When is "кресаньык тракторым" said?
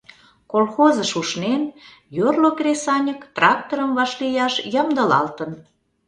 2.57-3.91